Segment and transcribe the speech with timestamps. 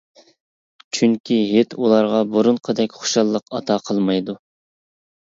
[0.99, 4.35] چۈنكى ھېيت ئۇلارغا بۇرۇنقىدەك خۇشاللىق ئاتا قىلمايدۇ.